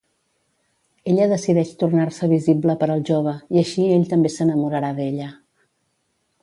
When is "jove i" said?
3.11-3.61